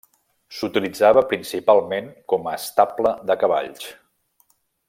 S'utilitzava 0.59 1.23
principalment 1.33 2.09
com 2.33 2.51
a 2.53 2.57
estable 2.63 3.15
de 3.33 3.39
cavalls. 3.45 3.89